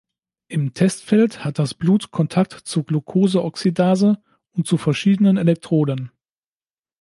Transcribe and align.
Im 0.47 0.73
Testfeld 0.73 1.45
hat 1.45 1.59
das 1.59 1.75
Blut 1.75 2.09
Kontakt 2.09 2.53
zu 2.53 2.81
Glucose-Oxidase 2.83 4.17
und 4.51 4.65
zu 4.65 4.77
verschiedenen 4.77 5.37
Elektroden. 5.37 6.09